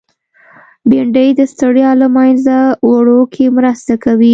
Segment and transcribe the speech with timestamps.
[0.89, 2.55] بېنډۍ د ستړیا له منځه
[2.89, 4.29] وړو کې مرسته کوي